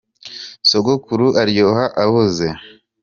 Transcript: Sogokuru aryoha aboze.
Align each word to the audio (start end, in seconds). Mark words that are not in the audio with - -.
Sogokuru 0.69 1.27
aryoha 1.41 1.85
aboze. 2.03 2.47